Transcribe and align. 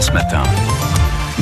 France 0.00 0.14
Matin. 0.14 0.42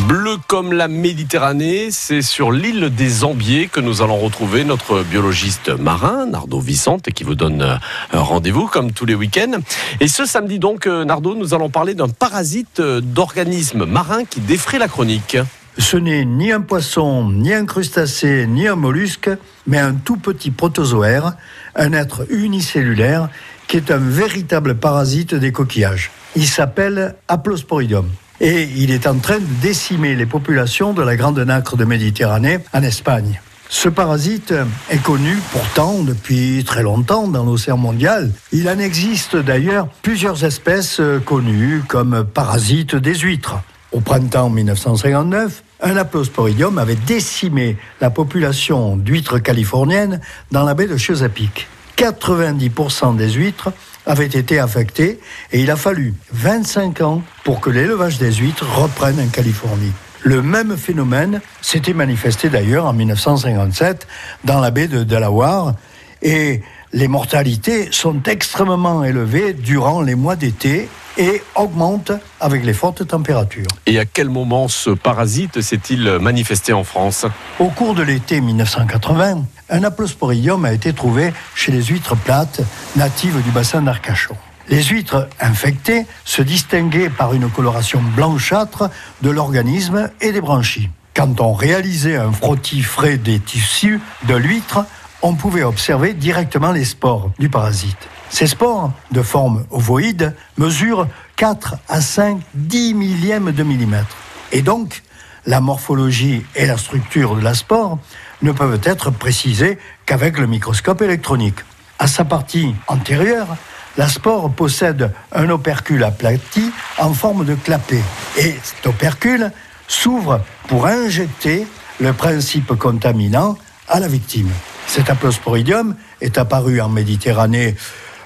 Bleu 0.08 0.36
comme 0.48 0.72
la 0.72 0.88
Méditerranée, 0.88 1.92
c'est 1.92 2.22
sur 2.22 2.50
l'île 2.50 2.92
des 2.92 3.22
Ambiers 3.22 3.68
que 3.68 3.78
nous 3.78 4.02
allons 4.02 4.16
retrouver 4.16 4.64
notre 4.64 5.04
biologiste 5.04 5.68
marin, 5.68 6.26
Nardo 6.26 6.58
Vicente, 6.58 7.12
qui 7.12 7.22
vous 7.22 7.36
donne 7.36 7.62
euh, 7.62 7.76
rendez-vous 8.10 8.66
comme 8.66 8.90
tous 8.90 9.06
les 9.06 9.14
week-ends. 9.14 9.60
Et 10.00 10.08
ce 10.08 10.24
samedi 10.24 10.58
donc, 10.58 10.88
euh, 10.88 11.04
Nardo, 11.04 11.36
nous 11.36 11.54
allons 11.54 11.70
parler 11.70 11.94
d'un 11.94 12.08
parasite 12.08 12.80
euh, 12.80 13.00
d'organisme 13.00 13.84
marin 13.84 14.24
qui 14.24 14.40
défraie 14.40 14.80
la 14.80 14.88
chronique. 14.88 15.36
Ce 15.78 15.96
n'est 15.96 16.24
ni 16.24 16.50
un 16.50 16.62
poisson, 16.62 17.30
ni 17.30 17.54
un 17.54 17.64
crustacé, 17.64 18.48
ni 18.48 18.66
un 18.66 18.74
mollusque, 18.74 19.30
mais 19.68 19.78
un 19.78 19.94
tout 19.94 20.16
petit 20.16 20.50
protozoaire, 20.50 21.34
un 21.76 21.92
être 21.92 22.26
unicellulaire 22.28 23.28
qui 23.68 23.76
est 23.76 23.92
un 23.92 23.98
véritable 23.98 24.74
parasite 24.74 25.36
des 25.36 25.52
coquillages. 25.52 26.10
Il 26.34 26.48
s'appelle 26.48 27.14
Haplosporidium. 27.28 28.08
Et 28.40 28.68
il 28.76 28.90
est 28.92 29.06
en 29.06 29.18
train 29.18 29.38
de 29.38 29.60
décimer 29.60 30.14
les 30.14 30.26
populations 30.26 30.92
de 30.92 31.02
la 31.02 31.16
grande 31.16 31.40
nacre 31.40 31.76
de 31.76 31.84
Méditerranée 31.84 32.60
en 32.72 32.82
Espagne. 32.82 33.40
Ce 33.68 33.88
parasite 33.88 34.54
est 34.90 35.02
connu 35.02 35.36
pourtant 35.52 36.02
depuis 36.02 36.64
très 36.64 36.82
longtemps 36.82 37.28
dans 37.28 37.44
l'océan 37.44 37.76
mondial. 37.76 38.30
Il 38.52 38.68
en 38.68 38.78
existe 38.78 39.36
d'ailleurs 39.36 39.88
plusieurs 40.02 40.44
espèces 40.44 41.02
connues 41.26 41.82
comme 41.86 42.24
parasites 42.24 42.96
des 42.96 43.14
huîtres. 43.14 43.56
Au 43.92 44.00
printemps 44.00 44.50
1959, 44.50 45.62
un 45.82 45.96
Haplosporidium 45.96 46.78
avait 46.78 46.94
décimé 46.94 47.76
la 48.00 48.10
population 48.10 48.96
d'huîtres 48.96 49.38
californiennes 49.38 50.20
dans 50.50 50.64
la 50.64 50.74
baie 50.74 50.86
de 50.86 50.96
Chesapeake. 50.96 51.68
90% 51.96 53.16
des 53.16 53.32
huîtres 53.32 53.72
avaient 54.08 54.26
été 54.26 54.58
affectées 54.58 55.20
et 55.52 55.60
il 55.60 55.70
a 55.70 55.76
fallu 55.76 56.14
25 56.32 57.02
ans 57.02 57.22
pour 57.44 57.60
que 57.60 57.70
l'élevage 57.70 58.18
des 58.18 58.32
huîtres 58.32 58.66
reprenne 58.76 59.20
en 59.20 59.28
Californie. 59.28 59.92
Le 60.22 60.42
même 60.42 60.76
phénomène 60.76 61.40
s'était 61.60 61.92
manifesté 61.92 62.48
d'ailleurs 62.48 62.86
en 62.86 62.92
1957 62.92 64.08
dans 64.44 64.60
la 64.60 64.72
baie 64.72 64.88
de 64.88 65.04
Delaware 65.04 65.74
et 66.22 66.62
les 66.92 67.06
mortalités 67.06 67.88
sont 67.92 68.20
extrêmement 68.24 69.04
élevées 69.04 69.52
durant 69.52 70.00
les 70.00 70.14
mois 70.14 70.34
d'été 70.36 70.88
et 71.18 71.42
augmentent 71.56 72.12
avec 72.40 72.64
les 72.64 72.72
fortes 72.72 73.06
températures. 73.06 73.66
Et 73.86 73.98
à 73.98 74.04
quel 74.04 74.30
moment 74.30 74.68
ce 74.68 74.90
parasite 74.90 75.60
s'est-il 75.60 76.18
manifesté 76.20 76.72
en 76.72 76.84
France 76.84 77.26
Au 77.58 77.68
cours 77.68 77.94
de 77.94 78.02
l'été 78.02 78.40
1980, 78.40 79.44
un 79.70 79.84
haplosporidium 79.84 80.64
a 80.64 80.72
été 80.72 80.92
trouvé 80.92 81.32
chez 81.54 81.72
les 81.72 81.82
huîtres 81.82 82.16
plates 82.16 82.62
natives 82.96 83.42
du 83.42 83.50
bassin 83.50 83.82
d'Arcachon. 83.82 84.36
Les 84.68 84.82
huîtres 84.82 85.28
infectées 85.40 86.06
se 86.24 86.42
distinguaient 86.42 87.10
par 87.10 87.34
une 87.34 87.48
coloration 87.50 88.00
blanchâtre 88.14 88.90
de 89.22 89.30
l'organisme 89.30 90.10
et 90.20 90.30
des 90.30 90.40
branchies. 90.40 90.90
Quand 91.14 91.40
on 91.40 91.52
réalisait 91.52 92.16
un 92.16 92.30
frottis 92.32 92.82
frais 92.82 93.16
des 93.16 93.40
tissus 93.40 94.00
de 94.28 94.34
l'huître, 94.36 94.84
on 95.22 95.34
pouvait 95.34 95.64
observer 95.64 96.14
directement 96.14 96.70
les 96.70 96.84
spores 96.84 97.30
du 97.38 97.48
parasite. 97.48 98.08
Ces 98.30 98.46
spores, 98.46 98.92
de 99.10 99.22
forme 99.22 99.64
ovoïde, 99.70 100.34
mesurent 100.56 101.08
4 101.36 101.76
à 101.88 102.00
5 102.00 102.40
10 102.54 102.94
millièmes 102.94 103.52
de 103.52 103.62
millimètre. 103.62 104.16
Et 104.52 104.62
donc, 104.62 105.02
la 105.46 105.60
morphologie 105.60 106.44
et 106.54 106.66
la 106.66 106.76
structure 106.76 107.36
de 107.36 107.40
la 107.40 107.54
spore 107.54 107.98
ne 108.42 108.52
peuvent 108.52 108.80
être 108.84 109.10
précisées 109.10 109.78
qu'avec 110.06 110.38
le 110.38 110.46
microscope 110.46 111.02
électronique. 111.02 111.60
À 111.98 112.06
sa 112.06 112.24
partie 112.24 112.74
antérieure, 112.86 113.56
la 113.96 114.08
spore 114.08 114.50
possède 114.52 115.12
un 115.32 115.48
opercule 115.50 116.04
aplati 116.04 116.70
en 116.98 117.12
forme 117.12 117.44
de 117.44 117.54
clapet. 117.54 118.02
Et 118.36 118.54
cet 118.62 118.86
opercule 118.86 119.50
s'ouvre 119.88 120.40
pour 120.68 120.86
injecter 120.86 121.66
le 121.98 122.12
principe 122.12 122.74
contaminant 122.74 123.56
à 123.88 123.98
la 123.98 124.06
victime. 124.06 124.50
Cet 124.86 125.10
haplosporidium 125.10 125.96
est 126.20 126.38
apparu 126.38 126.80
en 126.80 126.88
Méditerranée 126.88 127.74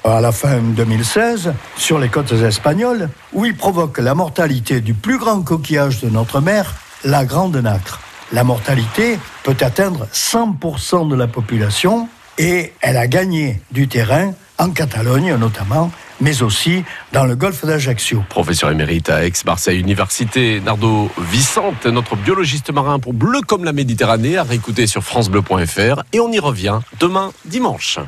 à 0.05 0.21
la 0.21 0.33
fin 0.33 0.59
2016 0.59 1.53
sur 1.77 1.99
les 1.99 2.09
côtes 2.09 2.33
espagnoles, 2.33 3.09
où 3.33 3.45
il 3.45 3.57
provoque 3.57 3.99
la 3.99 4.15
mortalité 4.15 4.81
du 4.81 4.95
plus 4.95 5.19
grand 5.19 5.43
coquillage 5.43 6.01
de 6.01 6.09
notre 6.09 6.41
mer, 6.41 6.75
la 7.05 7.25
grande 7.25 7.57
nacre. 7.57 8.01
La 8.33 8.45
mortalité 8.45 9.19
peut 9.43 9.57
atteindre 9.61 10.07
100% 10.13 11.09
de 11.09 11.15
la 11.15 11.27
population 11.27 12.09
et 12.39 12.73
elle 12.81 12.97
a 12.97 13.07
gagné 13.07 13.61
du 13.71 13.89
terrain 13.89 14.33
en 14.59 14.71
Catalogne 14.71 15.35
notamment, 15.37 15.91
mais 16.21 16.43
aussi 16.43 16.85
dans 17.13 17.25
le 17.25 17.35
golfe 17.35 17.65
d'Ajaccio. 17.67 18.23
Professeur 18.29 18.71
émérite 18.71 19.11
à 19.11 19.25
Aix-Marseille 19.27 19.81
Université, 19.81 20.61
Nardo 20.61 21.11
Vicente, 21.19 21.87
notre 21.87 22.17
biologiste 22.17 22.73
marin 22.73 22.99
pour 22.99 23.13
Bleu 23.13 23.41
comme 23.47 23.65
la 23.65 23.73
Méditerranée, 23.73 24.39
à 24.39 24.45
réécouter 24.45 24.87
sur 24.87 25.03
francebleu.fr 25.03 26.03
et 26.13 26.21
on 26.21 26.31
y 26.31 26.39
revient 26.39 26.81
demain 27.01 27.33
dimanche. 27.45 27.99